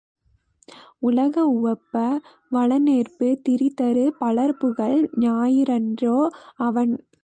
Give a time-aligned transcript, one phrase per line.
[0.99, 1.93] உலகம் உவப்ப
[2.51, 6.17] வலனேர்பு திரிதரு பலர்புகழ் ஞாயிறன்றோ
[6.61, 6.93] அவன்?